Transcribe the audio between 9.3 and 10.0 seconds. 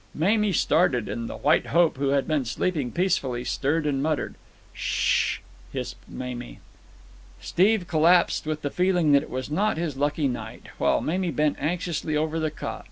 not his